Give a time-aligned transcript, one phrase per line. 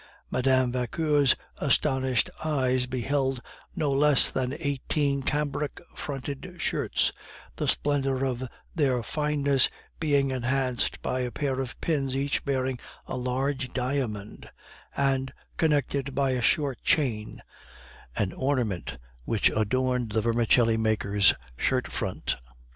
[0.31, 0.71] Mme.
[0.71, 3.39] Vauquer's astonished eyes beheld
[3.75, 7.11] no less than eighteen cambric fronted shirts,
[7.57, 9.69] the splendor of their fineness
[9.99, 14.49] being enhanced by a pair of pins each bearing a large diamond,
[14.97, 17.43] and connected by a short chain,
[18.15, 22.37] an ornament which adorned the vermicelli maker's shirt front.